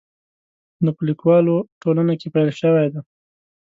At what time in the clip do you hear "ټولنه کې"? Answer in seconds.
1.81-2.27